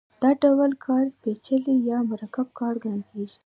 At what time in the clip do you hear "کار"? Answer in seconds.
0.85-1.05, 2.59-2.75